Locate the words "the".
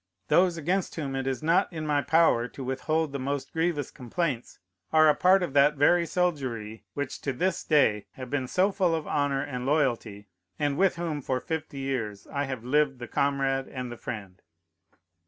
3.11-3.19, 12.97-13.07, 13.91-13.95